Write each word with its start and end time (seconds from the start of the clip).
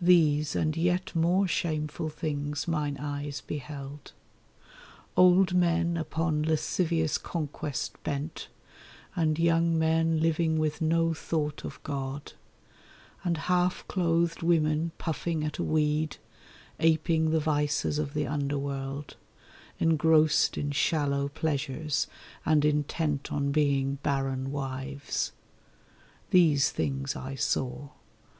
These 0.00 0.56
and 0.56 0.76
yet 0.76 1.14
more 1.14 1.46
shameful 1.46 2.08
things 2.08 2.66
mine 2.66 2.96
eyes 2.98 3.40
beheld: 3.40 4.10
Old 5.16 5.54
men 5.54 5.96
upon 5.96 6.42
lascivious 6.42 7.16
conquest 7.18 7.94
bent, 8.02 8.48
and 9.14 9.38
young 9.38 9.78
men 9.78 10.18
living 10.18 10.58
with 10.58 10.80
no 10.82 11.14
thought 11.14 11.64
of 11.64 11.80
God, 11.84 12.32
And 13.22 13.36
half 13.46 13.86
clothed 13.86 14.42
women 14.42 14.90
puffing 14.98 15.44
at 15.44 15.58
a 15.58 15.62
weed, 15.62 16.16
aping 16.80 17.30
the 17.30 17.38
vices 17.38 18.00
of 18.00 18.12
the 18.12 18.26
underworld, 18.26 19.14
Engrossed 19.78 20.58
in 20.58 20.72
shallow 20.72 21.28
pleasures 21.28 22.08
and 22.44 22.64
intent 22.64 23.30
on 23.30 23.52
being 23.52 23.98
barren 24.02 24.50
wives. 24.50 25.30
These 26.30 26.72
things 26.72 27.14
I 27.14 27.36
saw. 27.36 27.90